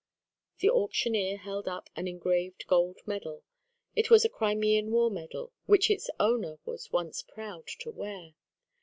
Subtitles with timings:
[0.61, 3.43] The auctioneer held up an engraved gold medal.
[3.95, 8.33] It was a Crimean war medal which its owner was once proud to wear.